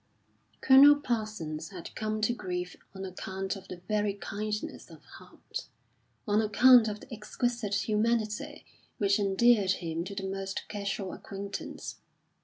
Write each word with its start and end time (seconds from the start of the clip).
Colonel 0.61 0.95
Parsons 0.95 1.69
had 1.69 1.93
come 1.93 2.21
to 2.21 2.33
grief 2.33 2.75
on 2.95 3.05
account 3.05 3.55
of 3.55 3.67
the 3.67 3.81
very 3.87 4.15
kindness 4.15 4.89
of 4.89 5.05
heart, 5.05 5.67
on 6.27 6.41
account 6.41 6.87
of 6.87 7.01
the 7.01 7.13
exquisite 7.13 7.87
humanity 7.87 8.65
which 8.97 9.19
endeared 9.19 9.73
him 9.73 10.03
to 10.05 10.15
the 10.15 10.25
most 10.27 10.67
casual 10.67 11.13
acquaintance. 11.13 11.97